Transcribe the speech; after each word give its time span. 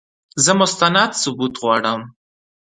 زه 0.43 0.51
مستند 0.59 1.11
ثبوت 1.21 1.53
غواړم! 1.61 2.01